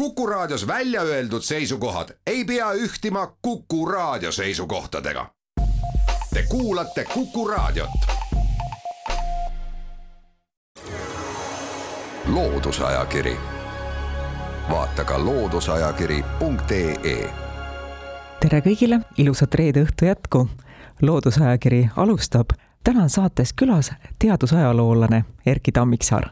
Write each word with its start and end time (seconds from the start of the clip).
Kuku 0.00 0.26
Raadios 0.26 0.66
välja 0.66 1.02
öeldud 1.02 1.42
seisukohad 1.42 2.08
ei 2.26 2.44
pea 2.44 2.72
ühtima 2.72 3.36
Kuku 3.42 3.86
Raadio 3.86 4.32
seisukohtadega. 4.32 5.26
Te 6.34 6.44
kuulate 6.48 7.04
Kuku 7.14 7.48
Raadiot. 7.48 7.90
loodusajakiri, 12.26 13.36
vaata 14.70 15.04
ka 15.04 15.24
looduseajakiri.ee. 15.24 17.34
tere 18.40 18.60
kõigile, 18.60 19.00
ilusat 19.18 19.54
reede 19.54 19.84
õhtu 19.84 20.04
jätku. 20.04 20.48
loodusajakiri 21.02 21.90
alustab. 21.96 22.50
täna 22.84 23.02
on 23.02 23.10
saates 23.10 23.52
külas 23.52 23.92
teadusajaloolane 24.18 25.24
Erkki 25.46 25.72
Tammiksaar. 25.72 26.30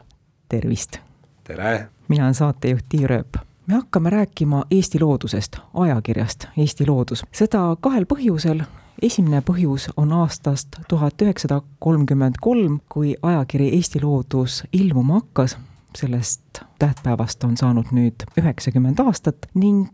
tervist. 0.49 0.97
tere. 1.43 1.87
mina 2.07 2.23
olen 2.23 2.33
saatejuht 2.33 2.85
Tiia 2.89 3.07
Rööp 3.07 3.48
me 3.69 3.75
hakkame 3.75 4.09
rääkima 4.09 4.63
Eesti 4.71 4.99
loodusest, 4.99 5.57
ajakirjast 5.73 6.45
Eesti 6.57 6.87
Loodus. 6.87 7.23
seda 7.31 7.77
kahel 7.81 8.05
põhjusel. 8.13 8.63
esimene 9.01 9.41
põhjus 9.41 9.89
on 9.97 10.11
aastast 10.11 10.67
tuhat 10.87 11.21
üheksasada 11.21 11.61
kolmkümmend 11.79 12.35
kolm, 12.41 12.79
kui 12.89 13.15
ajakiri 13.21 13.69
Eesti 13.75 14.01
Loodus 14.03 14.63
ilmuma 14.73 15.13
hakkas. 15.13 15.57
sellest 15.97 16.41
tähtpäevast 16.79 17.43
on 17.43 17.57
saanud 17.57 17.85
nüüd 17.91 18.25
üheksakümmend 18.41 18.99
aastat 18.99 19.37
ning 19.53 19.87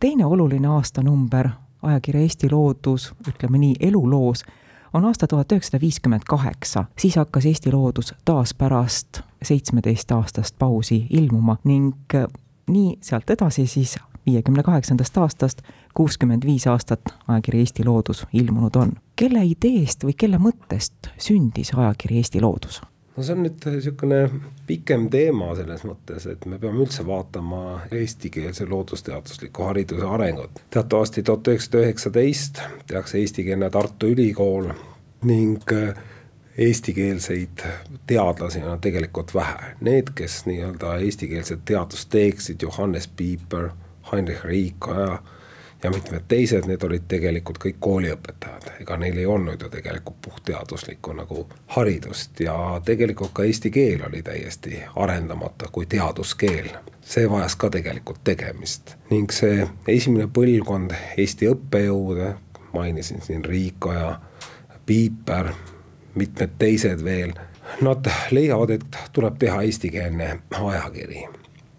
teine 0.00 0.26
oluline 0.26 0.68
aastanumber 0.68 1.48
ajakirja 1.82 2.20
Eesti 2.20 2.50
Loodus, 2.50 3.14
ütleme 3.28 3.58
nii, 3.58 3.74
eluloos 3.80 4.44
on 4.92 5.04
aasta 5.04 5.26
tuhat 5.26 5.52
üheksasada 5.52 5.80
viiskümmend 5.80 6.22
kaheksa, 6.28 6.84
siis 6.98 7.16
hakkas 7.16 7.46
Eesti 7.46 7.72
Loodus 7.72 8.14
taas 8.24 8.54
pärast 8.54 9.20
seitsmeteist 9.42 10.12
aastast 10.12 10.58
pausi 10.58 11.06
ilmuma 11.10 11.56
ning 11.64 11.94
nii 12.68 12.98
sealt 13.02 13.30
edasi 13.30 13.66
siis 13.66 13.96
viiekümne 14.26 14.62
kaheksandast 14.62 15.18
aastast 15.18 15.62
kuuskümmend 15.94 16.46
viis 16.46 16.66
aastat 16.66 17.00
ajakiri 17.28 17.64
Eesti 17.64 17.84
Loodus 17.84 18.26
ilmunud 18.32 18.76
on. 18.76 18.92
kelle 19.16 19.44
ideest 19.44 20.04
või 20.04 20.14
kelle 20.16 20.38
mõttest 20.38 21.10
sündis 21.18 21.72
ajakiri 21.74 22.20
Eesti 22.22 22.40
Loodus? 22.40 22.82
no 23.16 23.24
see 23.24 23.34
on 23.34 23.42
nüüd 23.46 23.64
niisugune 23.66 24.18
pikem 24.66 25.08
teema 25.10 25.54
selles 25.58 25.82
mõttes, 25.88 26.28
et 26.30 26.44
me 26.46 26.58
peame 26.62 26.84
üldse 26.84 27.06
vaatama 27.06 27.62
eestikeelse 28.00 28.68
loodusteadusliku 28.68 29.66
hariduse 29.70 30.06
arengut. 30.06 30.62
teatavasti 30.70 31.22
tuhat 31.22 31.48
üheksasada 31.48 31.82
üheksateist 31.86 32.62
tehakse 32.86 33.18
eestikeelne 33.18 33.70
Tartu 33.70 34.12
Ülikool 34.14 34.70
ning 35.26 35.72
äh, 35.72 35.96
eestikeelseid 36.58 37.62
teadlasi 38.06 38.62
on 38.62 38.80
tegelikult 38.80 39.34
vähe. 39.34 39.74
Need, 39.80 40.12
kes 40.14 40.46
nii-öelda 40.46 40.96
eestikeelset 40.96 41.64
teadust 41.64 42.08
teeksid, 42.08 42.56
Johannes 42.62 43.08
Piiper, 43.08 43.68
Heinrich 44.12 44.44
Riikoja 44.44 45.22
ja 45.82 45.90
mitmed 45.90 46.20
teised, 46.28 46.66
need 46.66 46.82
olid 46.82 47.06
tegelikult 47.08 47.60
kõik 47.62 47.78
kooliõpetajad, 47.80 48.66
ega 48.82 48.96
neil 48.98 49.18
ei 49.18 49.26
olnud 49.26 49.62
ju 49.62 49.68
tegelikult 49.70 50.18
puhtteaduslikku 50.24 51.14
nagu 51.14 51.46
haridust 51.76 52.40
ja 52.42 52.56
tegelikult 52.84 53.32
ka 53.32 53.46
eesti 53.46 53.70
keel 53.70 54.02
oli 54.08 54.22
täiesti 54.22 54.82
arendamata 54.96 55.70
kui 55.72 55.86
teaduskeel. 55.86 56.70
see 57.08 57.30
vajas 57.30 57.56
ka 57.56 57.70
tegelikult 57.70 58.18
tegemist 58.24 58.96
ning 59.10 59.30
see 59.32 59.68
esimene 59.88 60.26
põlvkond 60.28 60.92
Eesti 61.16 61.48
õppejõude, 61.48 62.34
mainisin 62.72 63.22
siin 63.22 63.44
Riikoja, 63.44 64.20
Piiper 64.86 65.52
mitmed 66.18 66.56
teised 66.58 67.04
veel, 67.04 67.32
nad 67.84 68.06
leiavad, 68.34 68.70
et 68.78 68.98
tuleb 69.12 69.38
teha 69.38 69.62
eestikeelne 69.62 70.30
ajakiri. 70.60 71.26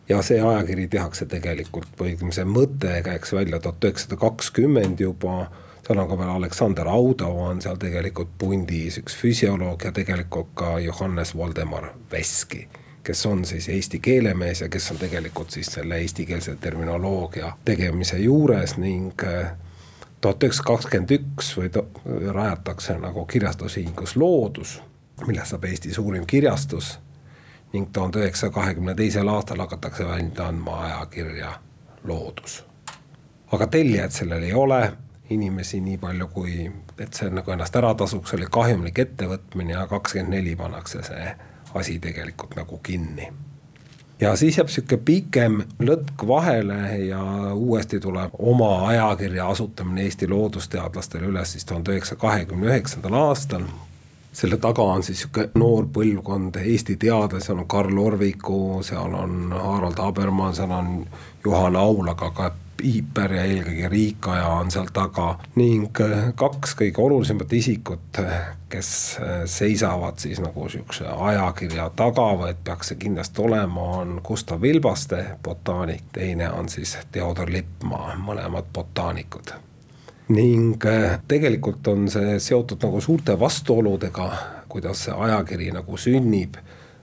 ja 0.10 0.22
see 0.26 0.42
ajakiri 0.42 0.88
tehakse 0.88 1.26
tegelikult 1.30 1.90
või 2.00 2.16
ütleme, 2.16 2.34
see 2.34 2.46
mõte 2.46 3.02
käiks 3.06 3.34
välja 3.34 3.60
tuhat 3.60 3.86
üheksasada 3.86 4.18
kakskümmend 4.18 5.00
juba, 5.00 5.52
seal 5.86 6.02
on 6.02 6.10
ka 6.10 6.18
veel 6.18 6.36
Aleksander 6.36 6.88
Audov 6.88 7.38
on 7.38 7.62
seal 7.62 7.78
tegelikult 7.78 8.32
pundis, 8.38 8.98
üks 9.02 9.18
füsioloog 9.18 9.86
ja 9.86 9.92
tegelikult 9.92 10.54
ka 10.56 10.78
Johannes 10.80 11.36
Voldemar 11.38 11.92
Veski 12.12 12.68
kes 13.10 13.26
on 13.26 13.46
siis 13.46 13.70
eesti 13.70 14.00
keelemees 14.00 14.62
ja 14.62 14.70
kes 14.70 14.92
on 14.92 14.98
tegelikult 14.98 15.50
siis 15.50 15.68
selle 15.74 15.98
eestikeelse 15.98 16.56
terminoloogia 16.62 17.54
tegemise 17.66 18.18
juures 18.18 18.78
ning 18.78 19.24
äh, 19.24 19.52
tuhat 20.22 20.44
üheksasada 20.44 20.68
kakskümmend 20.68 21.12
üks 21.16 21.52
või 21.58 21.70
rajatakse 22.34 22.98
nagu 23.00 23.26
kirjastusühingus 23.26 24.16
Loodus, 24.16 24.80
millest 25.28 25.54
saab 25.54 25.68
Eesti 25.70 25.94
suurim 25.94 26.26
kirjastus 26.28 26.98
ning 27.74 27.92
tuhande 27.94 28.20
üheksasaja 28.20 28.52
kahekümne 28.52 28.96
teisel 28.96 29.28
aastal 29.28 29.60
hakatakse 29.60 30.08
välja 30.08 30.48
andma 30.48 30.80
ajakirja 30.86 31.54
Loodus. 32.04 32.64
aga 33.52 33.68
tellijaid 33.68 34.12
sellel 34.12 34.44
ei 34.44 34.54
ole, 34.54 34.94
inimesi 35.30 35.82
nii 35.82 35.98
palju, 35.98 36.28
kui 36.28 36.72
et 37.00 37.14
see 37.14 37.30
nagu 37.30 37.52
ennast 37.52 37.76
ära 37.76 37.94
tasuks, 37.96 38.34
oli 38.34 38.48
kahjumlik 38.52 39.00
ettevõtmine 39.00 39.74
ja 39.74 39.88
kakskümmend 39.88 40.36
neli 40.36 40.56
pannakse 40.56 41.04
see 41.04 41.36
asi 41.74 42.00
tegelikult 42.00 42.56
nagu 42.56 42.78
kinni 42.78 43.30
ja 44.22 44.36
siis 44.36 44.58
jääb 44.58 44.68
sihuke 44.68 44.98
pikem 44.98 45.62
lõtk 45.80 46.26
vahele 46.28 46.80
ja 47.08 47.22
uuesti 47.54 48.00
tuleb 48.00 48.32
oma 48.40 48.88
ajakirja 48.88 49.50
asutamine 49.50 50.04
Eesti 50.04 50.28
loodusteadlastele 50.28 51.30
üles 51.32 51.52
siis 51.52 51.66
tuhande 51.66 51.92
üheksasaja 51.92 52.20
kahekümne 52.20 52.68
üheksandal 52.68 53.14
aastal. 53.14 53.64
selle 54.34 54.58
taga 54.58 54.82
on 54.82 55.04
siis 55.04 55.22
sihuke 55.22 55.50
noor 55.56 55.88
põlvkond 55.94 56.56
Eesti 56.62 56.96
teadlasi, 56.96 57.46
seal 57.46 57.58
on 57.58 57.68
Karl 57.68 57.98
Orviku, 57.98 58.84
seal 58.84 59.14
on 59.14 59.52
Harald 59.52 59.98
Habermann, 59.98 60.56
seal 60.56 60.72
on 60.72 61.08
Juhan 61.46 61.76
Aul, 61.76 62.08
aga 62.08 62.52
Piiper 62.80 63.34
ja 63.36 63.44
eelkõige 63.44 63.90
Riikaja 63.92 64.48
on 64.56 64.72
seal 64.72 64.88
taga 64.96 65.34
ning 65.60 66.00
äh, 66.04 66.30
kaks 66.40 66.78
kõige 66.80 67.04
olulisemat 67.04 67.54
isikut, 67.54 68.22
kes 68.72 68.92
äh, 69.20 69.42
seisavad 69.50 70.22
siis 70.24 70.40
nagu 70.40 70.70
sihukese 70.72 71.08
ajakirja 71.12 71.90
taga 72.00 72.30
või 72.40 72.54
et 72.54 72.64
peaks 72.64 72.94
see 72.94 73.02
kindlasti 73.02 73.44
olema, 73.44 73.88
on 74.00 74.20
Gustav 74.24 74.62
Vilbaste, 74.62 75.24
botaanik, 75.44 76.08
teine 76.16 76.52
on 76.56 76.72
siis 76.72 76.96
Theodor 77.12 77.52
Lippmaa, 77.52 78.16
mõlemad 78.24 78.72
botaanikud. 78.74 79.52
Ning 80.32 80.86
äh, 80.88 81.20
tegelikult 81.28 81.88
on 81.92 82.08
see 82.12 82.40
seotud 82.40 82.80
nagu 82.86 83.02
suurte 83.04 83.36
vastuoludega, 83.40 84.32
kuidas 84.72 85.08
see 85.08 85.16
ajakiri 85.28 85.74
nagu 85.76 85.98
sünnib 85.98 86.56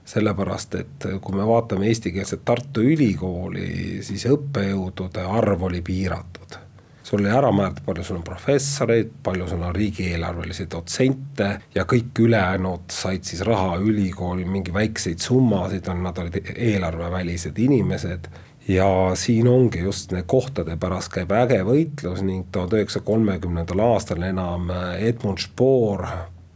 sellepärast 0.07 0.75
et 0.79 1.07
kui 1.21 1.35
me 1.35 1.47
vaatame 1.47 1.89
eestikeelset 1.91 2.45
Tartu 2.47 2.83
Ülikooli, 2.93 3.99
siis 4.07 4.23
õppejõudude 4.31 5.25
arv 5.27 5.67
oli 5.67 5.81
piiratud. 5.81 6.55
sul 7.03 7.21
oli 7.21 7.29
ära 7.31 7.51
määratud, 7.55 7.85
palju 7.85 8.03
sul 8.03 8.17
on 8.17 8.23
professoreid, 8.23 9.11
palju 9.23 9.47
sul 9.47 9.61
on 9.63 9.75
riigieelarvelisi 9.75 10.65
dotsente 10.71 11.47
ja 11.75 11.85
kõik 11.87 12.19
ülejäänud 12.19 12.91
said 12.91 13.23
siis 13.23 13.41
raha 13.47 13.77
ülikooli, 13.79 14.45
mingi 14.45 14.73
väikseid 14.73 15.19
summasid 15.23 15.87
on, 15.87 16.03
nad 16.03 16.17
olid 16.17 16.51
eelarvevälised 16.55 17.59
inimesed 17.59 18.27
ja 18.67 19.11
siin 19.15 19.47
ongi 19.47 19.79
just 19.79 20.11
need 20.11 20.27
kohtade 20.27 20.75
pärast 20.77 21.11
käib 21.13 21.31
äge 21.31 21.61
võitlus 21.63 22.23
ning 22.23 22.47
tuhande 22.51 22.81
üheksasaja 22.81 23.07
kolmekümnendal 23.07 23.83
aastal 23.91 24.23
enam 24.27 24.71
Edmund 24.99 25.39
Spoor 25.43 26.07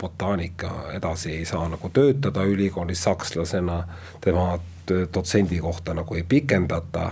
botaanika 0.01 0.71
edasi 0.97 1.35
ei 1.35 1.45
saa 1.45 1.67
nagu 1.69 1.89
töötada 1.93 2.43
ülikoolis 2.43 3.03
sakslasena, 3.03 3.83
tema 4.21 4.59
dotsendi 5.13 5.59
kohta 5.59 5.93
nagu 5.93 6.15
ei 6.15 6.23
pikendata 6.23 7.11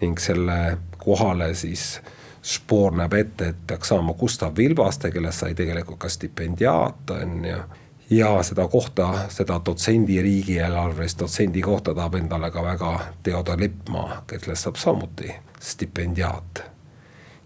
ning 0.00 0.18
selle 0.18 0.78
kohale 0.98 1.54
siis 1.54 2.00
Spoor 2.42 2.96
näeb 2.98 3.12
ette, 3.14 3.52
et 3.52 3.58
peaks 3.66 3.92
saama 3.92 4.16
Gustav 4.18 4.56
Vilbaste, 4.58 5.12
kellest 5.14 5.44
sai 5.44 5.54
tegelikult 5.54 6.00
ka 6.02 6.08
stipendiaat, 6.10 7.10
on 7.14 7.44
ju. 7.46 7.58
ja 8.10 8.32
seda 8.42 8.66
kohta, 8.68 9.28
seda 9.30 9.60
dotsendi 9.64 10.18
riigieelarvelist 10.22 11.22
dotsendi 11.22 11.62
kohta 11.62 11.94
tahab 11.94 12.18
endale 12.18 12.50
ka 12.50 12.64
väga 12.66 12.90
Theodor 13.22 13.60
Lippmaa, 13.60 14.24
kellest 14.26 14.66
saab 14.66 14.76
samuti 14.76 15.30
stipendiaat. 15.60 16.64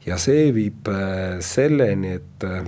ja 0.06 0.17
see 0.19 0.49
viib 0.55 0.89
äh, 0.89 1.37
selleni, 1.44 2.17
et 2.17 2.44
äh, 2.49 2.65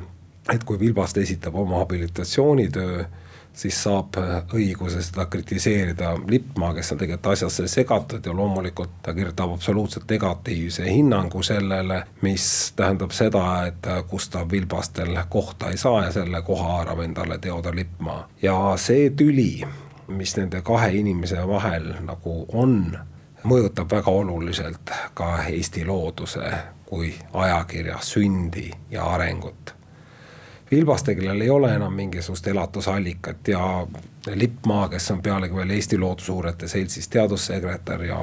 et 0.52 0.64
kui 0.64 0.78
Vilbaste 0.80 1.20
esitab 1.20 1.54
oma 1.54 1.78
habilitatsioonitöö, 1.78 3.04
siis 3.52 3.82
saab 3.82 4.14
õiguse 4.54 5.02
seda 5.02 5.26
kritiseerida 5.26 6.12
Lippmaa, 6.26 6.74
kes 6.74 6.92
on 6.92 7.00
tegelikult 7.00 7.32
asjasse 7.32 7.66
segatud 7.68 8.26
ja 8.26 8.34
loomulikult 8.36 9.00
ta 9.02 9.14
kirjutab 9.14 9.52
absoluutselt 9.52 10.10
negatiivse 10.10 10.86
hinnangu 10.86 11.42
sellele, 11.42 12.02
mis 12.22 12.72
tähendab 12.76 13.10
seda, 13.10 13.44
et 13.66 13.88
Gustav 14.10 14.50
Vilbastel 14.50 15.18
kohta 15.28 15.70
ei 15.70 15.76
saa 15.76 16.04
ja 16.04 16.12
selle 16.12 16.42
koha 16.42 16.72
haarab 16.72 17.02
endale 17.04 17.38
Theodor 17.38 17.76
Lippmaa. 17.76 18.28
ja 18.42 18.56
see 18.76 19.10
tüli, 19.10 19.66
mis 20.08 20.36
nende 20.36 20.62
kahe 20.62 20.92
inimese 21.00 21.42
vahel 21.48 21.92
nagu 22.06 22.44
on, 22.52 22.98
mõjutab 23.44 23.90
väga 23.90 24.10
oluliselt 24.10 24.94
ka 25.14 25.42
Eesti 25.42 25.84
looduse 25.86 26.52
kui 26.86 27.14
ajakirja 27.32 27.98
sündi 28.00 28.70
ja 28.90 29.04
arengut 29.04 29.77
Vilbaste, 30.70 31.14
kellel 31.14 31.40
ei 31.40 31.50
ole 31.50 31.74
enam 31.74 31.92
mingisugust 31.92 32.46
elatusallikat 32.46 33.48
ja 33.48 33.86
Lippmaa, 34.34 34.88
kes 34.88 35.10
on 35.10 35.22
pealegi 35.22 35.54
veel 35.54 35.70
Eesti 35.70 35.98
Loodusuurijate 35.98 36.68
Seltsis 36.68 37.08
teadussekretär 37.08 38.02
ja 38.04 38.18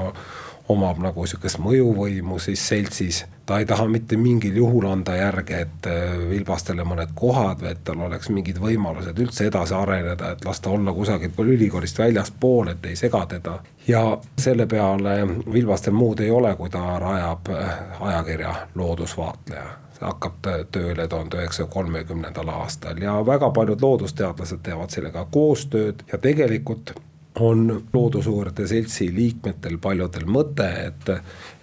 omab 0.69 1.00
nagu 1.01 1.25
sihukest 1.27 1.59
mõjuvõimu 1.62 2.39
siis 2.42 2.68
seltsis. 2.68 3.25
ta 3.45 3.59
ei 3.59 3.65
taha 3.65 3.86
mitte 3.88 4.18
mingil 4.18 4.56
juhul 4.57 4.88
anda 4.89 5.15
järge, 5.15 5.59
et 5.62 5.88
äh, 5.88 6.15
vilbastele 6.30 6.83
mõned 6.83 7.13
kohad 7.15 7.62
et 7.69 7.83
tal 7.83 8.01
oleks 8.07 8.30
mingid 8.30 8.57
võimalused 8.57 9.19
üldse 9.21 9.45
edasi 9.45 9.74
areneda, 9.77 10.31
et 10.31 10.45
las 10.45 10.59
ta 10.59 10.69
olla 10.69 10.94
kusagil 10.94 11.31
ülikoolist 11.38 12.00
väljaspool, 12.00 12.74
et 12.74 12.86
ei 12.86 12.95
sega 12.95 13.25
teda. 13.25 13.59
ja 13.88 14.18
selle 14.38 14.65
peale 14.65 15.18
Vilbastel 15.53 15.94
muud 15.94 16.19
ei 16.19 16.31
ole, 16.31 16.56
kui 16.56 16.69
ta 16.69 17.00
rajab 17.00 17.50
äh, 17.50 17.81
ajakirja 18.01 18.56
Loodusvaatleja 18.75 19.84
hakkab 20.01 20.47
tööle 20.71 21.07
tuhande 21.07 21.38
üheksasaja 21.38 21.68
kolmekümnendal 21.71 22.50
aastal 22.50 23.01
ja 23.01 23.15
väga 23.25 23.50
paljud 23.56 23.81
loodusteadlased 23.81 24.63
teevad 24.63 24.92
sellega 24.92 25.27
koostööd 25.31 26.03
ja 26.12 26.18
tegelikult 26.18 26.94
on 27.39 27.83
Loodusuurijate 27.94 28.68
Seltsi 28.68 29.09
liikmetel 29.15 29.77
paljudel 29.81 30.24
mõte, 30.27 30.68
et, 30.88 31.09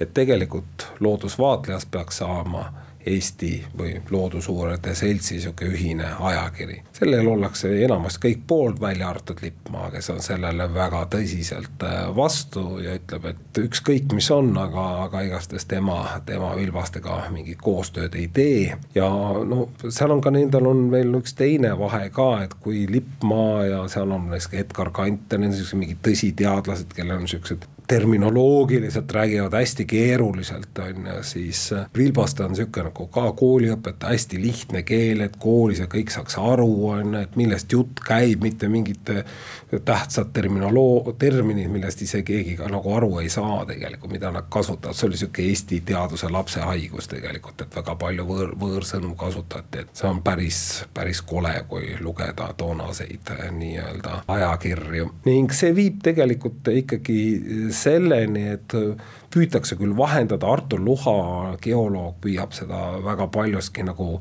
et 0.00 0.14
tegelikult 0.14 0.86
loodusvaatlejast 1.00 1.90
peaks 1.90 2.20
saama 2.20 2.66
Eesti 3.06 3.64
või 3.78 3.94
Loodusuurijate 4.10 4.94
Seltsi 4.94 5.40
sihuke 5.40 5.66
ühine 5.66 6.06
ajakiri. 6.20 6.82
sellel 6.92 7.26
ollakse 7.26 7.70
enamasti 7.84 8.28
kõik 8.28 8.42
poolt, 8.46 8.80
välja 8.80 9.08
arvatud 9.08 9.42
Lippmaa, 9.42 9.90
kes 9.90 10.10
on 10.10 10.22
sellele 10.22 10.68
väga 10.74 11.04
tõsiselt 11.10 11.82
äh, 11.86 12.16
vastu 12.16 12.78
ja 12.84 12.94
ütleb, 12.98 13.26
et 13.32 13.58
ükskõik, 13.58 14.12
mis 14.14 14.30
on, 14.30 14.52
aga, 14.58 14.86
aga 15.06 15.24
igastahes 15.26 15.66
tema, 15.70 15.98
tema 16.26 16.54
Vilbastega 16.56 17.18
mingit 17.34 17.60
koostööd 17.62 18.14
ei 18.14 18.28
tee. 18.28 18.78
ja 18.94 19.08
no 19.44 19.68
seal 19.88 20.10
on 20.10 20.20
ka 20.20 20.30
nendel 20.30 20.66
on 20.66 20.90
veel 20.90 21.14
üks 21.18 21.34
teine 21.38 21.74
vahe 21.78 22.08
ka, 22.14 22.30
et 22.44 22.54
kui 22.60 22.86
Lippmaa 22.90 23.64
ja 23.66 23.84
seal 23.88 24.10
on 24.10 24.30
näiteks 24.30 24.52
Edgar 24.62 24.90
Kant 24.90 25.32
ja 25.32 25.38
need 25.38 25.58
on 25.58 25.78
mingid 25.82 26.02
tõsiteadlased, 26.06 26.94
kellel 26.96 27.22
on 27.22 27.30
siuksed 27.30 27.66
terminoloogiliselt 27.92 29.12
räägivad 29.12 29.52
hästi 29.52 29.84
keeruliselt, 29.84 30.78
on 30.78 31.06
ju, 31.06 31.22
siis 31.22 31.72
äh, 31.72 31.86
Vilbaste 31.96 32.44
on 32.44 32.54
niisugune 32.54 32.88
nagu 32.88 33.06
ka 33.12 33.24
kooliõpetaja, 33.36 34.14
hästi 34.14 34.38
lihtne 34.40 34.80
keel, 34.82 35.20
et 35.20 35.34
koolis 35.40 35.82
ja 35.82 35.88
kõik 35.92 36.08
saaks 36.14 36.38
aru, 36.40 36.70
on 36.88 37.12
ju, 37.12 37.20
et 37.20 37.36
millest 37.36 37.72
jutt 37.72 38.00
käib, 38.00 38.40
mitte 38.40 38.70
mingid 38.72 39.12
tähtsad 39.84 40.30
terminoloo-, 40.32 41.12
terminid, 41.18 41.68
millest 41.72 42.00
ise 42.02 42.22
keegi 42.24 42.56
ka 42.56 42.70
nagu 42.72 42.94
aru 42.96 43.18
ei 43.20 43.28
saa 43.32 43.66
tegelikult, 43.68 44.12
mida 44.12 44.32
nad 44.32 44.48
kasutavad, 44.48 44.96
see 44.96 45.10
oli 45.10 45.18
niisugune 45.18 45.48
Eesti 45.52 45.82
teaduse 45.84 46.32
lapse 46.32 46.64
haigus 46.64 47.10
tegelikult, 47.12 47.60
et 47.60 47.76
väga 47.76 47.96
palju 48.00 48.26
võõr, 48.28 48.56
võõrsõnu 48.64 49.12
kasutati, 49.20 49.84
et 49.84 49.92
see 50.00 50.08
on 50.08 50.22
päris, 50.24 50.62
päris 50.94 51.20
kole, 51.28 51.52
kui 51.68 51.92
lugeda 52.00 52.48
toonaseid 52.56 53.34
äh, 53.36 53.44
nii-öelda 53.52 54.22
ajakirju. 54.32 55.12
Ning 55.28 55.52
see 55.52 55.76
viib 55.76 56.00
tegelikult 56.04 56.72
ikkagi 56.72 57.20
selleni, 57.82 58.46
et 58.56 58.76
püütakse 59.32 59.76
küll 59.80 59.94
vahendada, 59.96 60.48
Artur 60.52 60.80
Luha, 60.84 61.56
geoloog, 61.62 62.18
püüab 62.22 62.52
seda 62.56 62.80
väga 63.04 63.26
paljuski 63.32 63.84
nagu 63.86 64.18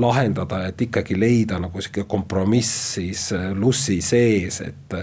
lahendada, 0.00 0.62
et 0.68 0.80
ikkagi 0.80 1.18
leida 1.20 1.58
nagu 1.60 1.82
sihuke 1.82 2.06
kompromiss 2.08 2.94
siis 2.96 3.26
äh, 3.36 3.50
Lussi 3.56 4.00
sees, 4.04 4.60
et 4.64 4.96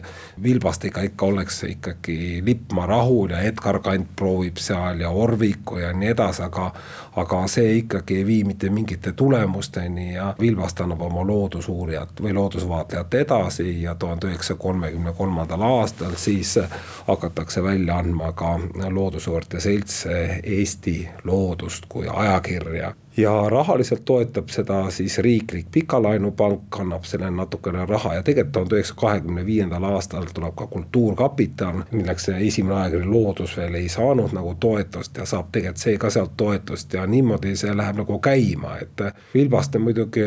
Vilbastega 0.43 1.03
ikka 1.07 1.31
oleks 1.31 1.63
ikkagi 1.69 2.41
Lippmaa 2.45 2.87
rahul 2.89 3.35
ja 3.35 3.41
Edgar 3.45 3.79
Kant 3.85 4.15
proovib 4.17 4.57
seal 4.61 5.03
ja 5.05 5.09
Orviku 5.09 5.77
ja 5.81 5.93
nii 5.93 6.13
edasi, 6.15 6.43
aga 6.47 6.71
aga 7.17 7.39
see 7.49 7.77
ikkagi 7.79 8.19
ei 8.19 8.25
vii 8.25 8.43
mitte 8.43 8.69
mingite 8.69 9.11
tulemusteni 9.17 10.13
ja 10.13 10.35
Vilbast 10.39 10.81
annab 10.81 11.01
oma 11.01 11.23
loodusuurijat 11.25 12.21
või 12.21 12.33
loodusvaatlejat 12.37 13.13
edasi 13.13 13.81
ja 13.81 13.95
tuhande 13.95 14.29
üheksasaja 14.29 14.59
kolmekümne 14.61 15.13
kolmandal 15.17 15.61
aastal 15.61 16.13
siis 16.15 16.59
hakatakse 17.07 17.63
välja 17.63 17.97
andma 17.97 18.31
ka 18.37 18.53
loodus 18.89 19.26
Loodussuurte 19.27 19.59
Selts 19.59 20.05
Eesti 20.43 21.09
loodust 21.27 21.83
kui 21.91 22.07
ajakirja 22.07 22.93
ja 23.17 23.49
rahaliselt 23.49 24.05
toetab 24.05 24.49
seda 24.49 24.91
siis 24.91 25.17
riiklik 25.17 25.65
pikalaenupank, 25.71 26.79
annab 26.79 27.03
sellele 27.03 27.31
natukene 27.31 27.85
raha 27.85 28.13
ja 28.13 28.23
tegelikult 28.23 28.53
tuhande 28.53 28.75
üheksasaja 28.75 29.01
kahekümne 29.01 29.45
viiendal 29.45 29.83
aastal 29.83 30.25
tuleb 30.33 30.55
ka 30.55 30.67
Kultuurkapital, 30.67 31.81
milleks 31.91 32.29
esimene 32.29 32.75
ajakiri 32.75 33.05
Loodus 33.05 33.57
veel 33.57 33.75
ei 33.75 33.89
saanud 33.89 34.33
nagu 34.37 34.53
toetust 34.59 35.17
ja 35.17 35.25
saab 35.25 35.49
tegelikult 35.51 35.81
see 35.81 35.97
ka 35.97 36.09
sealt 36.13 36.37
toetust 36.37 36.93
ja 36.93 37.05
niimoodi 37.07 37.55
see 37.55 37.73
läheb 37.77 37.97
nagu 38.03 38.19
käima, 38.19 38.77
et 38.81 39.01
Vilbaste 39.33 39.79
muidugi 39.79 40.23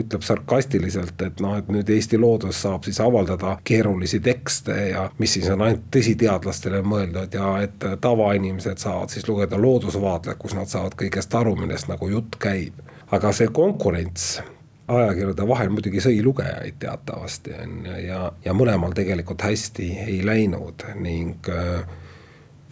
ütleb 0.00 0.22
sarkastiliselt, 0.26 1.22
et 1.22 1.40
noh, 1.40 1.56
et 1.58 1.70
nüüd 1.70 1.90
Eesti 1.90 2.18
Loodus 2.18 2.62
saab 2.62 2.84
siis 2.84 3.00
avaldada 3.00 3.56
keerulisi 3.64 4.20
tekste 4.20 4.76
ja 4.88 5.08
mis 5.18 5.38
siis 5.38 5.48
on 5.50 5.62
ainult 5.62 5.86
tõsiteadlastele 5.94 6.82
mõeldud 6.82 7.38
ja 7.38 7.54
et 7.62 7.88
tavainimesed 8.00 8.82
saavad 8.82 9.14
siis 9.14 9.28
lugeda 9.28 9.60
loodusvaatlejat, 9.60 10.38
kus 10.38 10.54
nad 10.58 10.70
saavad 10.70 10.98
kõigest 10.98 11.34
aru, 11.38 11.54
millest 11.56 11.90
nagu 11.90 12.08
jutt 12.08 12.31
jutt 12.32 12.40
käib, 12.40 12.74
aga 13.12 13.32
see 13.32 13.48
konkurents 13.52 14.40
ajakirjade 14.88 15.44
vahel 15.48 15.70
muidugi 15.70 16.00
sõi 16.00 16.22
lugejaid 16.24 16.78
teatavasti 16.80 17.52
on 17.54 17.84
ju 17.86 17.98
ja, 18.06 18.32
ja 18.44 18.52
mõlemal 18.52 18.92
tegelikult 18.92 19.42
hästi 19.42 19.88
ei 20.06 20.24
läinud 20.24 20.84
ning 21.00 21.48
äh, 21.48 21.84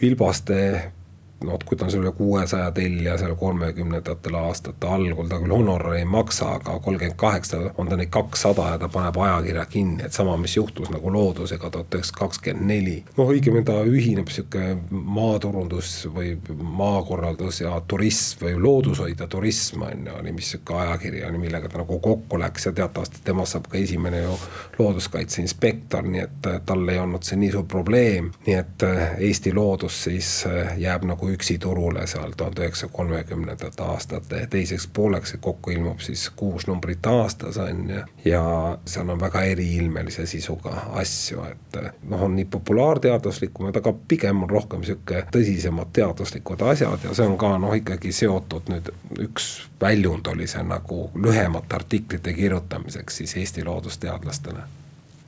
Vilbaste 0.01 0.93
noh, 1.45 1.59
kui 1.65 1.79
ta 1.79 1.85
on 1.85 1.91
selle 1.91 2.13
kuuesaja 2.13 2.71
tellija 2.77 3.17
seal 3.19 3.35
kolmekümnendatel 3.39 4.35
aastate 4.41 4.87
algul, 4.87 5.29
ta 5.29 5.39
küll 5.41 5.55
honorari 5.55 6.03
ei 6.03 6.09
maksa, 6.09 6.55
aga 6.59 6.79
kolmkümmend 6.85 7.17
kaheksa 7.21 7.61
on 7.79 7.89
ta 7.89 7.97
neid 7.97 8.11
kakssada 8.13 8.69
ja 8.73 8.79
ta 8.79 8.89
paneb 8.93 9.17
ajakirja 9.17 9.65
kinni, 9.71 10.05
et 10.05 10.17
sama, 10.17 10.37
mis 10.41 10.57
juhtus 10.57 10.91
nagu 10.93 11.13
Loodusega 11.13 11.71
tuhat 11.71 11.95
üheksasada 11.95 12.19
kakskümmend 12.25 12.67
neli. 12.69 12.97
noh, 13.17 13.33
õigemini 13.33 13.65
ta 13.67 13.79
ühineb 13.89 14.29
sihuke 14.33 14.77
maaturundus 14.91 15.95
või 16.15 16.35
maakorraldus 16.61 17.63
ja 17.65 17.75
turism 17.89 18.45
või 18.47 18.55
loodushoid 18.61 19.21
ja 19.21 19.29
turism 19.31 19.87
on 19.89 20.07
ju, 20.07 20.17
oli 20.21 20.35
mis 20.37 20.53
sihuke 20.55 20.77
ajakiri 20.77 21.25
oli, 21.25 21.41
millega 21.47 21.69
ta 21.69 21.81
nagu 21.81 21.99
kokku 22.03 22.39
läks 22.41 22.67
ja 22.69 22.75
teatavasti 22.77 23.25
temast 23.25 23.57
saab 23.57 23.71
ka 23.71 23.79
esimene 23.79 24.23
ju 24.23 24.37
looduskaitse 24.79 25.43
inspektor, 25.43 26.05
nii 26.07 26.25
et 26.27 26.51
tal 26.67 26.87
ei 26.89 27.01
olnud 27.01 27.25
see 27.27 27.41
nii 27.41 27.53
suur 27.55 27.67
probleem, 27.71 28.31
nii 28.47 28.59
et 28.59 28.87
Eesti 29.31 29.53
loodus 29.55 30.03
siis 30.05 30.31
jääb 30.81 31.05
nagu 31.09 31.30
üksi 31.35 31.59
turule 31.59 32.07
seal 32.07 32.33
tuhande 32.37 32.65
üheksasaja 32.65 32.93
kolmekümnendate 32.93 33.83
aastate 33.83 34.47
teiseks 34.51 34.87
pooleks, 34.87 35.35
kokku 35.41 35.71
ilmub 35.71 36.01
siis 36.01 36.31
kuus 36.37 36.67
numbrit 36.67 37.07
aastas 37.07 37.59
on 37.59 37.91
ju. 37.91 38.03
ja 38.25 38.43
seal 38.85 39.09
on 39.09 39.21
väga 39.21 39.43
eriilmelise 39.43 40.27
sisuga 40.27 40.75
asju, 41.03 41.45
et 41.51 41.79
noh, 42.03 42.23
on 42.23 42.37
nii 42.37 42.45
populaarteaduslikumad, 42.51 43.77
aga 43.77 43.95
pigem 44.09 44.43
on 44.43 44.51
rohkem 44.51 44.85
sihuke 44.85 45.25
tõsisemad 45.33 45.93
teaduslikud 45.93 46.63
asjad 46.73 47.09
ja 47.09 47.15
see 47.15 47.27
on 47.27 47.39
ka 47.39 47.55
noh, 47.59 47.75
ikkagi 47.77 48.13
seotud 48.13 48.71
nüüd 48.73 48.93
üks 49.29 49.51
väljund 49.81 50.27
oli 50.33 50.47
see 50.51 50.63
nagu 50.67 51.09
lühemate 51.15 51.81
artiklite 51.81 52.33
kirjutamiseks 52.37 53.23
siis 53.23 53.37
Eesti 53.37 53.65
loodusteadlastele 53.65 54.80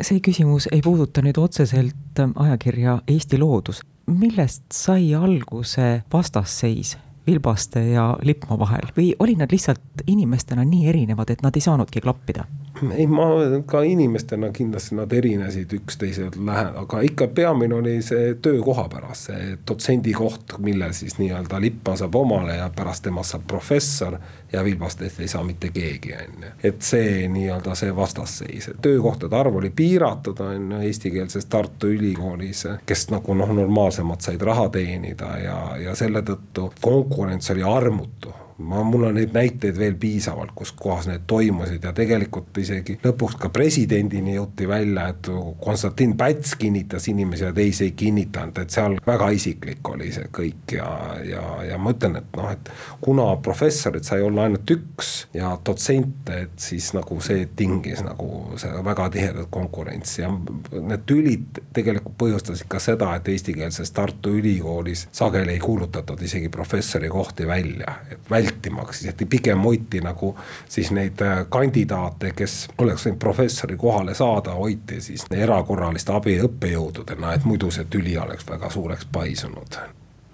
see 0.03 0.21
küsimus 0.25 0.69
ei 0.73 0.83
puuduta 0.83 1.23
nüüd 1.23 1.39
otseselt 1.39 2.21
ajakirja 2.35 2.99
Eesti 3.09 3.39
Loodus, 3.39 3.83
millest 4.07 4.65
sai 4.75 5.15
alguse 5.15 6.03
vastasseis 6.13 6.97
Vilbaste 7.27 7.85
ja 7.93 8.17
Lippmaa 8.23 8.59
vahel 8.59 8.89
või 8.97 9.13
olid 9.23 9.39
nad 9.39 9.53
lihtsalt 9.55 10.03
inimestena 10.07 10.65
nii 10.67 10.89
erinevad, 10.91 11.31
et 11.31 11.43
nad 11.43 11.55
ei 11.57 11.63
saanudki 11.63 12.03
klappida? 12.03 12.49
Ei, 12.97 13.07
ma 13.07 13.27
ka 13.67 13.83
inimestena 13.83 14.51
kindlasti 14.53 14.97
nad 14.99 15.13
erinesid 15.13 15.73
üksteiselt 15.77 16.37
lähe-, 16.37 16.73
aga 16.83 17.01
ikka 17.07 17.29
peamine 17.35 17.75
oli 17.75 17.95
see 18.03 18.35
töökoha 18.43 18.89
pärast, 18.93 19.31
see 19.31 19.57
dotsendi 19.69 20.13
koht, 20.17 20.57
mille 20.59 20.93
siis 20.97 21.19
nii-öelda 21.21 21.61
Lippmaa 21.61 21.97
saab 22.01 22.19
omale 22.19 22.57
ja 22.57 22.71
pärast 22.77 23.05
temast 23.07 23.35
saab 23.35 23.47
professor 23.49 24.19
ja 24.53 24.65
Vilbastest 24.65 25.21
ei 25.21 25.29
saa 25.29 25.45
mitte 25.45 25.71
keegi, 25.75 26.15
on 26.15 26.47
ju. 26.47 26.53
et 26.65 26.83
see 26.83 27.29
nii-öelda 27.29 27.75
see 27.79 27.97
vastasseis, 27.97 28.71
töökohtade 28.83 29.37
arv 29.37 29.57
oli 29.63 29.71
piiratud, 29.71 30.41
on 30.41 30.71
ju, 30.77 30.83
eestikeelses 30.89 31.47
Tartu 31.47 31.93
Ülikoolis, 31.93 32.67
kes 32.87 33.09
nagu 33.15 33.35
noh, 33.39 33.55
normaalsemalt 33.63 34.21
said 34.21 34.43
raha 34.43 34.69
teenida 34.69 35.37
ja, 35.43 35.59
ja 35.81 35.97
selle 35.99 36.25
tõttu 36.27 36.71
konkurents 36.81 37.51
oli 37.55 37.63
armutu 37.67 38.42
ma, 38.59 38.83
mul 38.83 39.09
on 39.09 39.15
neid 39.15 39.33
näiteid 39.35 39.79
veel 39.79 39.95
piisavalt, 40.01 40.53
kus 40.55 40.73
kohas 40.77 41.09
need 41.09 41.25
toimusid 41.27 41.85
ja 41.85 41.93
tegelikult 41.97 42.59
isegi 42.59 42.99
lõpuks 43.05 43.39
ka 43.41 43.51
presidendini 43.55 44.37
jõuti 44.37 44.69
välja, 44.69 45.09
et 45.13 45.31
Konstantin 45.63 46.17
Päts 46.19 46.55
kinnitas 46.61 47.09
inimesi 47.09 47.45
ja 47.45 47.53
teisi 47.53 47.89
ei 47.89 47.95
kinnitanud, 47.97 48.59
et 48.63 48.75
seal 48.75 48.99
väga 49.07 49.31
isiklik 49.37 49.89
oli 49.89 50.13
see 50.15 50.29
kõik 50.35 50.77
ja, 50.77 50.89
ja, 51.27 51.43
ja 51.71 51.79
ma 51.79 51.95
ütlen, 51.95 52.17
et 52.21 52.39
noh, 52.39 52.51
et 52.53 52.71
kuna 53.01 53.29
professorit 53.43 54.07
sai 54.07 54.23
olla 54.23 54.47
ainult 54.47 54.71
üks 54.75 55.13
ja 55.35 55.55
dotsente, 55.67 56.43
et 56.47 56.57
siis 56.61 56.93
nagu 56.97 57.21
see 57.25 57.47
tingis 57.57 58.05
nagu 58.05 58.59
seda 58.61 58.83
väga 58.85 59.09
tihedat 59.17 59.51
konkurentsi 59.53 60.23
ja 60.23 60.31
need 60.33 61.07
tülid 61.09 61.63
tegelikult 61.75 62.19
põhjustasid 62.21 62.69
ka 62.71 62.81
seda, 62.83 63.15
et 63.17 63.29
eestikeelses 63.33 63.93
Tartu 63.97 64.37
Ülikoolis 64.39 65.07
sageli 65.13 65.57
ei 65.57 65.63
kuulutatud 65.63 66.21
isegi 66.23 66.49
professori 66.53 67.09
kohti 67.13 67.47
välja, 67.49 67.99
et 68.11 68.31
välja 68.31 68.52
vältimaks, 68.53 69.05
et 69.05 69.23
pigem 69.29 69.59
hoiti 69.59 70.01
nagu 70.01 70.37
siis 70.69 70.91
neid 70.91 71.21
äh, 71.23 71.47
kandidaate, 71.49 72.33
kes 72.37 72.69
oleks 72.79 73.07
võinud 73.07 73.19
professori 73.19 73.77
kohale 73.77 74.15
saada, 74.15 74.55
hoiti 74.55 75.01
siis 75.01 75.25
erakorraliste 75.31 76.13
abiõppejõududena, 76.13 77.35
et 77.35 77.45
muidu 77.45 77.71
see 77.71 77.85
tüli 77.85 78.17
oleks 78.19 78.47
väga 78.49 78.71
suureks 78.71 79.09
paisunud 79.13 79.81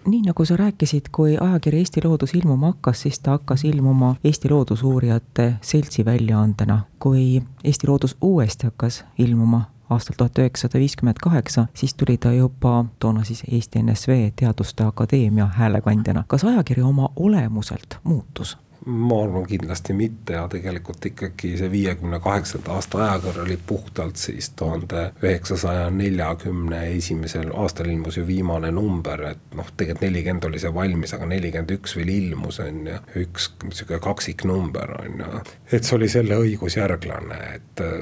nii 0.09 0.23
nagu 0.25 0.45
sa 0.45 0.57
rääkisid, 0.57 1.11
kui 1.13 1.35
ajakiri 1.37 1.83
Eesti 1.83 2.01
Loodus 2.05 2.33
ilmuma 2.35 2.71
hakkas, 2.71 3.03
siis 3.03 3.19
ta 3.21 3.35
hakkas 3.37 3.65
ilmuma 3.65 4.15
Eesti 4.25 4.49
Loodusuurijate 4.49 5.55
Seltsi 5.61 6.05
väljaandena. 6.05 6.81
kui 6.99 7.43
Eesti 7.65 7.89
Loodus 7.89 8.17
uuesti 8.21 8.67
hakkas 8.67 9.05
ilmuma 9.19 9.63
aastal 9.91 10.15
tuhat 10.17 10.39
üheksasada 10.39 10.79
viiskümmend 10.79 11.17
kaheksa, 11.23 11.67
siis 11.75 11.95
tuli 11.95 12.19
ta 12.19 12.33
juba 12.33 12.85
toona 12.99 13.25
siis 13.25 13.43
Eesti 13.53 13.83
NSV 13.83 14.31
Teaduste 14.37 14.85
Akadeemia 14.85 15.47
häälekandjana. 15.47 16.25
kas 16.27 16.45
ajakiri 16.45 16.83
oma 16.83 17.09
olemuselt 17.17 17.99
muutus? 18.05 18.59
Ma 18.87 19.23
arvan 19.23 19.47
kindlasti 19.47 19.93
mitte 19.93 20.37
ja 20.37 20.45
tegelikult 20.49 21.07
ikkagi 21.11 21.55
see 21.59 21.71
viiekümne 21.73 22.21
kaheksanda 22.23 22.77
aasta 22.77 23.01
ajakiri 23.05 23.41
oli 23.41 23.59
puhtalt 23.67 24.17
siis 24.17 24.51
tuhande 24.51 25.09
üheksasaja 25.23 25.91
neljakümne 25.91 26.85
esimesel 26.97 27.51
aastal 27.55 27.91
ilmus 27.91 28.17
ju 28.17 28.27
viimane 28.27 28.71
number, 28.71 29.25
et 29.33 29.57
noh, 29.59 29.73
tegelikult 29.77 30.07
nelikümmend 30.07 30.45
oli 30.49 30.63
see 30.63 30.75
valmis, 30.75 31.15
aga 31.17 31.27
nelikümmend 31.33 31.75
üks 31.79 31.97
veel 31.99 32.13
ilmus, 32.15 32.61
on 32.65 32.87
ju, 32.87 33.01
üks 33.25 33.51
niisugune 33.65 34.01
kaksiknumber, 34.05 34.95
on 35.03 35.25
ju. 35.25 35.43
et 35.73 35.85
see 35.85 35.99
oli 35.99 36.09
selle 36.13 36.39
õigusjärglane, 36.45 37.41
et 37.59 37.85
äh, 37.85 37.99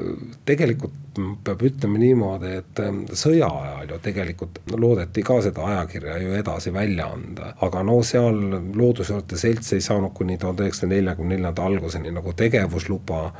tegelikult 0.48 1.02
peab 1.44 1.62
ütlema 1.64 1.98
niimoodi, 2.00 2.52
et 2.60 2.84
äh, 2.84 2.92
sõja 3.16 3.48
ajal 3.48 3.94
ju 3.94 4.00
tegelikult 4.04 4.60
loodeti 4.76 5.24
ka 5.26 5.40
seda 5.44 5.64
ajakirja 5.72 6.18
ju 6.20 6.36
edasi 6.36 6.72
välja 6.74 7.08
anda, 7.16 7.54
aga 7.64 7.82
no 7.86 7.98
seal 8.06 8.42
Loodusvarade 8.76 9.38
Selts 9.40 9.72
ei 9.72 9.84
saanud 9.84 10.12
kuni 10.16 10.36
tuhande 10.38 10.65
üheksasaja 10.66 10.90
neljakümne 10.90 11.36
neljanda 11.36 11.64
alguseni 11.64 12.10
nagu 12.14 12.32
tegevusluba. 12.36 13.32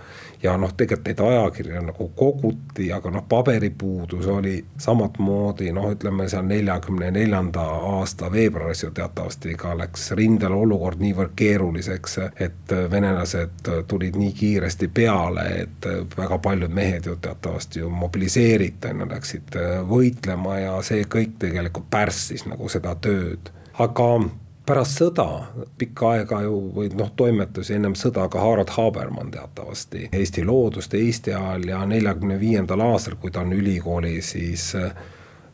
Ja 0.42 0.52
noh, 0.60 0.72
tegelikult 0.76 1.06
neid 1.08 1.20
ajakirju 1.24 1.80
nagu 1.86 2.08
koguti, 2.16 2.90
aga 2.92 3.10
noh, 3.10 3.24
paberipuudus 3.28 4.26
oli 4.28 4.58
samamoodi 4.78 5.72
noh, 5.72 5.88
ütleme 5.94 6.28
seal 6.28 6.44
neljakümne 6.46 7.08
neljanda 7.10 7.64
aasta 7.90 8.28
veebruaris 8.32 8.84
ju 8.84 8.90
teatavasti 8.94 9.56
ka 9.58 9.72
läks 9.80 10.10
rindel 10.18 10.52
olukord 10.52 11.00
niivõrd 11.00 11.32
keeruliseks, 11.40 12.18
et 12.36 12.76
venelased 12.92 13.72
tulid 13.88 14.20
nii 14.20 14.32
kiiresti 14.36 14.88
peale, 14.92 15.46
et 15.64 15.90
väga 16.18 16.38
paljud 16.44 16.72
mehed 16.72 17.08
ju 17.08 17.16
teatavasti 17.16 17.80
ju 17.80 17.90
mobiliseeriti, 17.90 18.92
on 18.92 19.06
ju, 19.06 19.10
läksid 19.16 19.60
võitlema 19.88 20.60
ja 20.60 20.80
see 20.84 21.08
kõik 21.10 21.38
tegelikult 21.42 21.88
pärssis 21.90 22.44
nagu 22.46 22.68
seda 22.68 22.94
tööd, 23.00 23.50
aga 23.80 24.10
pärast 24.66 25.00
sõda, 25.00 25.26
pikka 25.78 26.10
aega 26.16 26.40
ju 26.42 26.56
või 26.74 26.90
noh, 26.98 27.10
toimetas 27.16 27.70
ennem 27.70 27.94
sõda 27.98 28.26
ka 28.32 28.42
Harald 28.42 28.72
Habermann 28.74 29.30
teatavasti 29.34 30.08
Eesti 30.12 30.44
loodust 30.44 30.94
Eesti 30.94 31.34
ajal 31.34 31.68
ja 31.70 31.84
neljakümne 31.86 32.40
viiendal 32.40 32.82
aastal, 32.88 33.18
kui 33.20 33.30
ta 33.30 33.44
on 33.46 33.52
ülikooli 33.56 34.18
siis 34.22 34.72
äh, 34.78 34.90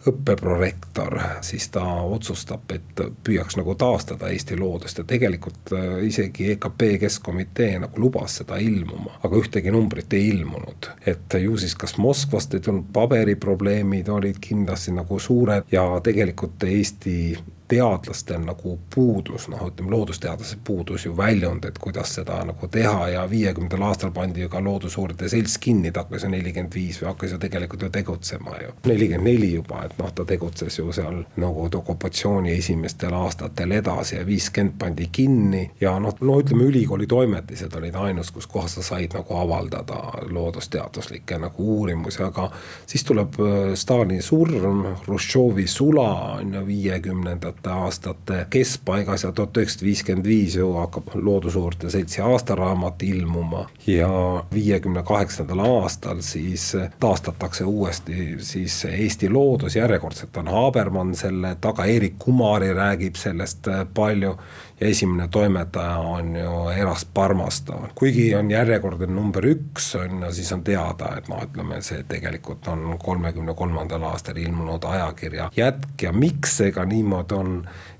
õppeprorektor, 0.09 1.19
siis 1.47 1.69
ta 1.71 1.85
otsustab, 2.03 2.73
et 2.75 3.03
püüaks 3.25 3.57
nagu 3.61 3.75
taastada 3.79 4.33
Eesti 4.33 4.57
loodust 4.59 4.99
ja 4.99 5.05
tegelikult 5.07 5.73
äh, 5.77 6.01
isegi 6.09 6.51
EKP 6.57 6.89
Keskkomitee 7.05 7.79
nagu 7.85 8.01
lubas 8.03 8.41
seda 8.41 8.59
ilmuma, 8.59 9.19
aga 9.23 9.39
ühtegi 9.39 9.71
numbrit 9.75 10.13
ei 10.17 10.29
ilmunud. 10.33 10.91
et 11.07 11.39
ju 11.43 11.57
siis 11.57 11.75
kas 11.77 11.99
Moskvast 11.99 12.55
ei 12.55 12.61
tulnud, 12.61 12.89
paberiprobleemid 12.93 14.09
olid 14.09 14.41
kindlasti 14.41 14.97
nagu 14.97 15.19
suured 15.19 15.69
ja 15.73 15.87
tegelikult 16.03 16.65
Eesti 16.65 17.37
teadlastel 17.69 18.43
nagu 18.45 18.79
puudus, 18.95 19.49
noh, 19.49 19.63
ütleme 19.69 19.91
loodusteadlasel 19.91 20.59
puudus 20.65 21.07
ju 21.07 21.17
väljund, 21.17 21.65
et 21.65 21.79
kuidas 21.79 22.15
seda 22.15 22.43
nagu 22.45 22.69
teha 22.69 23.09
ja 23.09 23.23
viiekümnendal 23.31 23.83
aastal 23.89 24.11
pandi 24.13 24.43
ju 24.43 24.49
ka 24.53 24.61
Loodusuurijate 24.65 25.29
Selts 25.29 25.59
kinni, 25.59 25.93
ta 25.93 26.05
hakkas 26.05 26.27
ju 26.27 26.31
nelikümmend 26.33 26.75
viis 26.75 27.01
või 27.03 27.09
hakkas 27.11 27.33
ju 27.33 27.39
tegelikult 27.43 27.83
ju 27.83 27.91
tegutsema 27.91 28.57
ju. 28.63 28.73
nelikümmend 28.87 29.29
neli 29.29 29.53
juba, 29.55 29.85
et 29.87 29.97
noh, 29.99 30.13
ta 30.13 30.25
tegutses 30.29 30.79
ju 30.79 30.93
seal 30.93 31.23
Nõukogude 31.37 31.79
okupatsiooni 31.79 32.53
esimestel 32.53 33.15
aastatel 33.17 33.73
edasi 33.79 34.17
ja 34.17 34.27
viiskümmend 34.27 34.77
pandi 34.79 35.09
kinni 35.13 35.63
ja 35.81 35.95
noh, 36.03 36.17
no 36.21 36.39
ütleme, 36.41 36.67
ülikooli 36.69 37.07
toimetised 37.07 37.75
olid 37.79 37.97
ainus, 37.97 38.31
kus 38.31 38.47
kohas 38.47 38.77
sa 38.77 38.83
said 38.83 39.17
nagu 39.17 39.37
avaldada 39.39 40.03
loodusteaduslikke 40.29 41.39
nagu 41.39 41.69
uurimusi, 41.79 42.23
aga 42.23 42.51
siis 42.87 43.05
tuleb 43.09 43.41
äh, 43.41 43.73
Stalini 43.79 44.21
surm, 44.23 44.85
Hruštšovi 45.07 45.67
sula 45.67 46.11
on 46.37 46.55
ju 46.55 46.67
viiekümnendad 46.67 47.62
viiekümnendate 47.63 47.71
aastate 47.71 48.47
keskpaigas 48.51 49.25
ja 49.25 49.33
tuhat 49.33 49.57
üheksasada 49.57 49.87
viiskümmend 49.87 50.27
viis 50.27 50.57
ju 50.57 50.73
hakkab 50.73 51.15
Loodusuurijate 51.15 51.91
Seltsi 51.91 52.21
aastaraamat 52.21 53.03
ilmuma. 53.03 53.69
Ja 53.87 54.45
viiekümne 54.53 55.03
kaheksandal 55.03 55.59
aastal 55.59 56.21
siis 56.21 56.77
taastatakse 57.01 57.65
uuesti 57.65 58.37
siis 58.39 58.85
Eesti 58.85 59.31
loodus, 59.31 59.77
järjekordselt 59.77 60.37
on 60.37 60.49
Habermann 60.49 61.15
selle 61.15 61.57
taga, 61.61 61.85
Erik 61.85 62.19
Kumari 62.19 62.73
räägib 62.75 63.17
sellest 63.17 63.69
palju 63.95 64.37
ja 64.83 64.89
esimene 64.89 65.29
toimetaja 65.29 65.97
on 65.97 66.37
ju 66.37 66.69
Eras 66.77 67.05
Parmastov. 67.15 67.83
kuigi 67.95 68.35
on 68.35 68.51
järjekordne 68.51 69.07
number 69.07 69.45
üks, 69.47 69.93
on 70.01 70.23
ju, 70.23 70.33
siis 70.33 70.53
on 70.53 70.65
teada, 70.65 71.13
et 71.19 71.29
noh, 71.31 71.43
ütleme 71.47 71.79
see 71.83 72.03
tegelikult 72.09 72.67
on 72.69 72.97
kolmekümne 73.03 73.55
kolmandal 73.55 74.03
aastal 74.11 74.37
ilmunud 74.37 74.85
ajakirja 74.85 75.51
jätk. 75.57 76.03
Ja 76.03 76.13
miks 76.13 76.57
see 76.57 76.73
ka 76.73 76.85
niimoodi 76.85 77.35
on, 77.35 77.42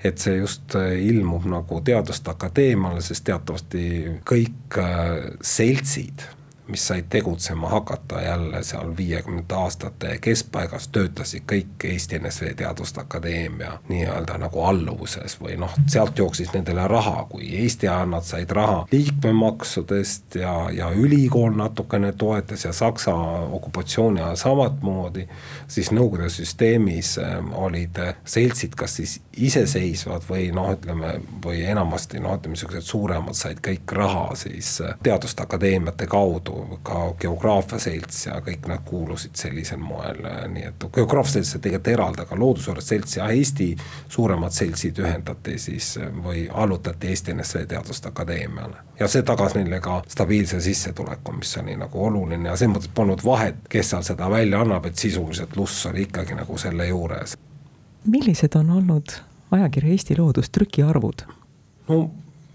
et 0.05 0.19
see 0.19 0.37
just 0.41 0.75
ilmub 0.77 1.47
nagu 1.51 1.81
Teaduste 1.85 2.31
Akadeemiale, 2.33 3.03
sest 3.05 3.25
teatavasti 3.29 3.85
kõik 4.29 4.79
äh, 4.83 5.33
seltsid 5.41 6.27
mis 6.73 6.87
said 6.89 7.05
tegutsema 7.11 7.69
hakata 7.69 8.23
jälle 8.23 8.63
seal 8.65 8.97
viiekümnendate 8.97 9.55
aastate 9.55 10.19
keskpaigas, 10.25 10.89
töötasid 10.89 11.45
kõik 11.53 11.85
Eesti 11.85 12.19
NSV 12.19 12.55
Teaduste 12.57 13.01
Akadeemia 13.01 13.75
nii-öelda 13.89 14.39
nagu 14.41 14.63
alluvuses 14.65 15.37
või 15.41 15.59
noh, 15.61 15.75
sealt 15.87 16.19
jooksis 16.19 16.55
nendele 16.55 16.87
raha, 16.89 17.27
kui 17.29 17.51
Eesti 17.61 17.89
ajal 17.89 18.09
nad 18.15 18.25
said 18.25 18.51
raha 18.57 18.87
liikmemaksudest 18.93 20.39
ja, 20.41 20.55
ja 20.73 20.89
ülikool 20.97 21.53
natukene 21.61 22.13
toetas 22.17 22.65
ja 22.65 22.73
Saksa 22.73 23.15
okupatsiooni 23.59 24.23
ajal 24.25 24.41
samamoodi, 24.41 25.27
siis 25.69 25.93
Nõukogude 25.93 26.31
süsteemis 26.33 27.19
ähm, 27.21 27.53
olid 27.53 28.01
seltsid 28.25 28.79
kas 28.81 28.97
siis 28.97 29.19
iseseisvad 29.37 30.25
või 30.29 30.49
noh, 30.57 30.73
ütleme, 30.73 31.19
või 31.45 31.67
enamasti 31.69 32.21
noh, 32.21 32.39
ütleme 32.41 32.57
niisugused 32.57 32.89
suuremad 32.89 33.37
said 33.37 33.61
kõik 33.61 33.93
raha 33.93 34.31
siis 34.41 34.79
Teaduste 35.03 35.45
Akadeemiate 35.45 36.09
kaudu 36.09 36.62
ka 36.83 37.15
Geograafia 37.21 37.79
Selts 37.79 38.27
ja 38.27 38.39
kõik 38.45 38.67
nad 38.69 38.83
kuulusid 38.85 39.37
sellisel 39.39 39.81
moel, 39.83 40.21
nii 40.53 40.65
et 40.69 40.87
Geograafia 40.95 41.39
Selts 41.39 41.57
tegelikult 41.59 41.89
eraldi, 41.93 42.23
aga 42.23 42.39
Loodusuurijate 42.39 42.89
Selts 42.89 43.17
ja 43.17 43.29
Eesti 43.31 43.69
suuremad 44.09 44.55
seltsid 44.55 44.99
ühendati 45.03 45.59
siis 45.59 45.95
või 46.25 46.47
allutati 46.51 47.13
Eesti 47.13 47.35
NSV 47.35 47.67
Teaduste 47.69 48.09
Akadeemiale. 48.09 48.77
ja 49.01 49.09
see 49.09 49.23
tagas 49.23 49.55
neile 49.55 49.81
ka 49.81 50.03
stabiilse 50.09 50.61
sissetuleku, 50.61 51.33
mis 51.33 51.57
oli 51.59 51.77
nagu 51.77 52.05
oluline 52.07 52.49
ja 52.49 52.57
selles 52.57 52.77
mõttes 52.77 52.95
polnud 52.95 53.25
vahet, 53.25 53.61
kes 53.69 53.91
seal 53.91 54.03
seda 54.07 54.31
välja 54.31 54.61
annab, 54.61 54.87
et 54.87 54.97
sisuliselt 54.97 55.57
Luss 55.57 55.87
oli 55.87 56.07
ikkagi 56.09 56.35
nagu 56.39 56.59
selle 56.59 56.87
juures. 56.87 57.37
millised 58.05 58.57
on 58.57 58.71
olnud 58.71 59.17
ajakirja 59.51 59.91
Eesti 59.91 60.19
Loodus 60.19 60.51
trükiarvud? 60.51 61.23
no 61.89 62.11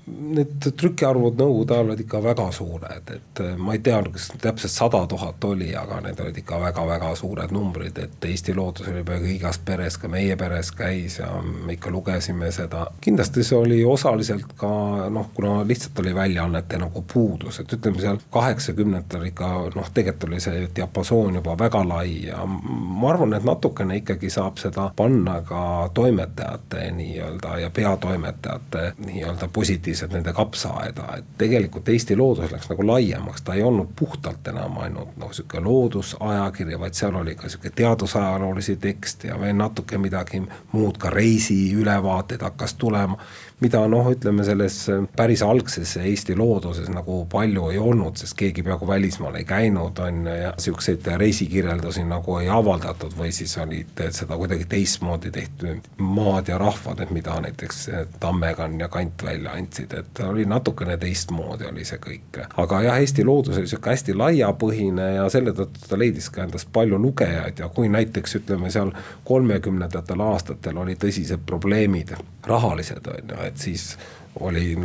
need 0.08 0.68
trükiarvud 0.78 1.38
Nõukogude 1.38 1.76
ajal 1.76 1.90
olid 1.92 2.02
ikka 2.02 2.22
väga 2.24 2.46
suured, 2.56 3.10
et 3.14 3.42
ma 3.60 3.76
ei 3.76 3.82
tea, 3.84 4.00
kas 4.14 4.30
täpselt 4.42 4.72
sada 4.72 5.02
tuhat 5.10 5.44
oli, 5.48 5.70
aga 5.76 6.00
need 6.06 6.20
olid 6.24 6.38
ikka 6.42 6.60
väga-väga 6.62 7.12
suured 7.20 7.52
numbrid, 7.56 7.98
et 8.02 8.28
Eesti 8.30 8.56
Loodus 8.56 8.88
oli 8.92 9.04
peaaegu 9.08 9.30
igas 9.36 9.60
peres, 9.66 9.98
ka 10.00 10.10
meie 10.12 10.38
peres 10.40 10.72
käis 10.76 11.20
ja 11.20 11.30
me 11.44 11.76
ikka 11.76 11.92
lugesime 11.92 12.52
seda. 12.56 12.86
kindlasti 13.02 13.44
see 13.44 13.58
oli 13.58 13.82
osaliselt 13.86 14.56
ka 14.58 14.72
noh, 15.14 15.30
kuna 15.36 15.68
lihtsalt 15.68 16.00
oli 16.00 16.16
väljaannete 16.16 16.80
nagu 16.82 17.04
puudus, 17.14 17.60
et 17.60 17.74
ütleme 17.74 18.02
seal 18.02 18.22
kaheksakümnendatel 18.32 19.28
ikka 19.32 19.52
noh, 19.76 19.92
tegelikult 19.94 20.30
oli 20.32 20.40
see 20.44 20.68
diapasoon 20.76 21.40
juba 21.42 21.58
väga 21.60 21.84
lai 21.88 22.28
ja 22.30 22.46
ma 22.48 23.12
arvan, 23.12 23.36
et 23.38 23.46
natukene 23.48 24.00
ikkagi 24.02 24.32
saab 24.34 24.58
seda 24.62 24.90
panna 24.96 25.42
ka 25.46 25.90
toimetajate 25.94 26.92
nii-öelda 26.96 27.60
ja 27.60 27.70
peatoimetajate 27.70 28.92
nii-öelda 29.06 29.50
positiivse 29.54 29.97
põhiliselt 29.98 30.14
nende 30.14 30.34
kapsaaeda, 30.34 31.06
et 31.18 31.26
tegelikult 31.38 31.90
Eesti 31.90 32.16
loodus 32.16 32.52
läks 32.52 32.70
nagu 32.70 32.86
laiemaks, 32.86 33.42
ta 33.42 33.56
ei 33.58 33.64
olnud 33.64 33.90
puhtalt 33.98 34.48
enam 34.48 34.78
ainult 34.84 35.18
noh, 35.18 35.32
niisugune 35.32 35.64
loodusajakiri, 35.66 36.78
vaid 36.80 36.94
seal 36.94 37.16
oli 37.16 37.36
ka 37.36 37.48
niisugune 37.48 37.74
teadusajaloolisi 37.76 38.78
tekste 38.78 39.32
ja 39.32 39.40
veel 39.40 39.58
natuke 39.58 39.98
midagi 39.98 40.44
muud, 40.72 40.98
ka 40.98 41.10
reisiülevaateid 41.10 42.46
hakkas 42.46 42.78
tulema 42.78 43.18
mida 43.60 43.80
noh, 43.90 44.06
ütleme 44.12 44.46
selles 44.46 44.76
päris 45.18 45.42
algses 45.46 45.96
Eesti 45.98 46.36
looduses 46.38 46.90
nagu 46.94 47.24
palju 47.32 47.72
ei 47.74 47.80
olnud, 47.82 48.20
sest 48.20 48.38
keegi 48.38 48.62
peaaegu 48.66 48.88
välismaal 48.88 49.40
ei 49.40 49.48
käinud, 49.50 49.98
on 50.04 50.20
ju, 50.28 50.36
ja 50.44 50.52
niisuguseid 50.54 51.10
reisikirjeldusi 51.18 52.06
nagu 52.06 52.38
ei 52.42 52.52
avaldatud 52.54 53.16
või 53.18 53.32
siis 53.34 53.56
olid 53.62 54.04
seda 54.14 54.38
kuidagi 54.38 54.68
teistmoodi 54.70 55.32
tehtud 55.34 55.90
maad 55.98 56.52
ja 56.54 56.60
rahvad, 56.62 57.02
et 57.02 57.14
mida 57.16 57.40
näiteks 57.48 57.88
Tammekann 58.20 58.80
ja 58.80 58.92
Kant 58.94 59.26
välja 59.26 59.58
andsid, 59.58 59.87
et 59.94 60.20
oli 60.26 60.46
natukene 60.46 60.98
teistmoodi 60.98 61.68
oli 61.70 61.86
see 61.86 62.00
kõik. 62.04 62.42
aga 62.58 62.82
jah, 62.88 63.00
Eesti 63.00 63.26
loodus 63.28 63.56
oli 63.56 63.68
niisugune 63.68 63.96
hästi 63.96 64.18
laiapõhine 64.18 65.08
ja 65.16 65.30
selle 65.34 65.54
tõttu 65.58 65.88
ta 65.90 66.00
leidis 66.00 66.30
ka 66.34 66.44
endast 66.44 66.72
palju 66.74 67.00
lugejaid 67.02 67.60
ja 67.60 67.70
kui 67.70 67.90
näiteks 67.90 68.40
ütleme 68.42 68.72
seal 68.74 68.92
kolmekümnendatel 69.28 70.22
aastatel 70.28 70.78
olid 70.78 71.02
tõsised 71.04 71.46
probleemid 71.46 72.16
rahalised, 72.48 73.08
on 73.08 73.36
ju, 73.36 73.42
et 73.48 73.58
siis 73.58 73.92
oli 74.40 74.78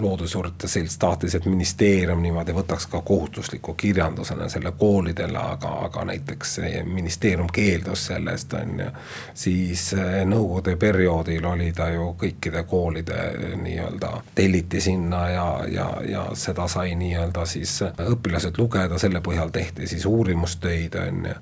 Loodusjuurdluse 0.00 0.68
Selts 0.68 0.98
tahtis, 0.98 1.34
et 1.34 1.46
ministeerium 1.46 2.22
niimoodi 2.22 2.54
võtaks 2.54 2.86
ka 2.90 3.00
kohustusliku 3.00 3.74
kirjandusena 3.74 4.48
selle 4.48 4.72
koolidele, 4.78 5.38
aga, 5.38 5.72
aga 5.86 6.04
näiteks 6.04 6.58
ministeerium 6.84 7.50
keeldus 7.52 8.06
sellest, 8.06 8.54
on 8.54 8.80
ju. 8.80 8.88
siis 9.34 9.92
eh, 9.98 10.22
nõukogude 10.28 10.76
perioodil 10.76 11.46
oli 11.46 11.72
ta 11.72 11.88
ju 11.92 12.12
kõikide 12.18 12.64
koolide 12.68 13.20
eh, 13.30 13.56
nii-öelda 13.62 14.12
telliti 14.34 14.80
sinna 14.80 15.28
ja, 15.30 15.46
ja, 15.68 15.88
ja 16.08 16.26
seda 16.34 16.68
sai 16.68 16.94
nii-öelda 16.98 17.46
siis 17.46 17.78
õpilased 17.84 18.58
lugeda, 18.58 18.98
selle 18.98 19.20
põhjal 19.20 19.50
tehti 19.50 19.86
siis 19.86 20.06
uurimustöid, 20.06 21.00
on 21.06 21.26
ju 21.32 21.40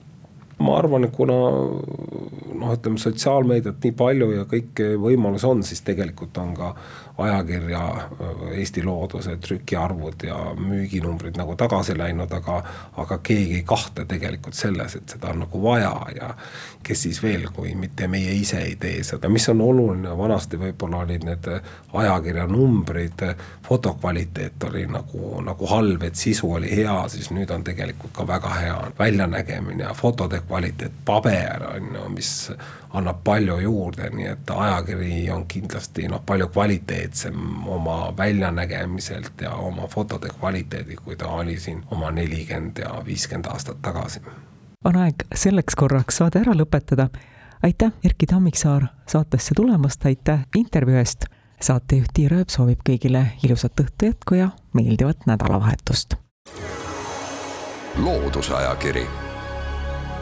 ma 0.61 0.76
arvan, 0.79 1.05
et 1.07 1.14
kuna 1.17 1.37
noh, 2.61 2.73
ütleme 2.75 3.00
sotsiaalmeediat 3.00 3.81
nii 3.85 3.95
palju 3.97 4.33
ja 4.35 4.47
kõiki 4.49 4.93
võimalusi 5.00 5.49
on, 5.49 5.62
siis 5.67 5.81
tegelikult 5.87 6.37
on 6.43 6.52
ka 6.57 6.75
ajakirja 7.21 7.81
Eesti 8.57 8.83
Looduse 8.85 9.37
trükiarvud 9.37 10.25
ja 10.25 10.37
müüginumbrid 10.57 11.37
nagu 11.37 11.57
tagasi 11.57 11.97
läinud, 11.99 12.33
aga 12.33 12.62
aga 13.02 13.19
keegi 13.23 13.59
ei 13.61 13.64
kahtle 13.67 14.05
tegelikult 14.09 14.57
selles, 14.57 14.97
et 14.97 15.17
seda 15.17 15.33
on 15.33 15.43
nagu 15.45 15.62
vaja 15.62 15.93
ja 16.17 16.31
kes 16.83 17.02
siis 17.07 17.23
veel, 17.23 17.49
kui 17.55 17.75
mitte 17.75 18.09
meie 18.09 18.33
ise 18.37 18.62
ei 18.64 18.76
tee 18.81 19.02
seda, 19.05 19.29
mis 19.29 19.49
on 19.52 19.61
oluline, 19.61 20.17
vanasti 20.19 20.61
võib-olla 20.61 21.05
olid 21.05 21.26
need 21.29 21.49
ajakirja 21.93 22.47
numbrid, 22.50 23.25
fotokvaliteet 23.69 24.64
oli 24.71 24.87
nagu, 24.90 25.40
nagu 25.45 25.71
halb, 25.71 26.02
et 26.09 26.17
sisu 26.17 26.52
oli 26.57 26.73
hea, 26.73 26.97
siis 27.12 27.31
nüüd 27.35 27.52
on 27.55 27.64
tegelikult 27.64 28.14
ka 28.17 28.26
väga 28.26 28.55
hea 28.62 28.79
väljanägemine 28.99 29.85
ja 29.85 29.95
fotode 29.95 30.40
kvaliteet, 30.50 31.02
paber 31.07 31.62
on 31.71 31.95
ju, 31.95 32.09
mis 32.19 32.30
annab 32.92 33.23
palju 33.25 33.59
juurde, 33.62 34.11
nii 34.11 34.26
et 34.33 34.50
ajakiri 34.50 35.30
on 35.30 35.45
kindlasti 35.50 36.09
noh, 36.11 36.23
palju 36.26 36.49
kvaliteetsem 36.50 37.69
oma 37.71 38.12
väljanägemiselt 38.19 39.45
ja 39.47 39.54
oma 39.54 39.87
fotode 39.87 40.33
kvaliteedi, 40.38 40.97
kui 41.04 41.16
ta 41.16 41.28
oli 41.28 41.59
siin 41.61 41.85
oma 41.90 42.11
nelikümmend 42.11 42.83
ja 42.83 43.02
viiskümmend 43.07 43.47
aastat 43.47 43.83
tagasi. 43.83 44.21
on 44.85 44.97
aeg 44.97 45.26
selleks 45.35 45.76
korraks 45.76 46.16
saade 46.16 46.42
ära 46.42 46.52
lõpetada. 46.52 47.09
aitäh, 47.62 47.92
Erkki 48.04 48.26
Tammiksaar 48.26 48.87
saatesse 49.07 49.54
tulemast, 49.54 50.07
aitäh 50.07 50.40
intervjuu 50.57 50.99
eest. 50.99 51.25
saatejuht 51.61 52.11
Tiir 52.14 52.35
Ööp 52.35 52.49
soovib 52.49 52.80
kõigile 52.88 53.26
ilusat 53.45 53.80
õhtu 53.80 54.11
jätku 54.11 54.35
ja 54.35 54.50
meeldivat 54.75 55.26
nädalavahetust. 55.26 56.14
loodusajakiri 57.97 59.30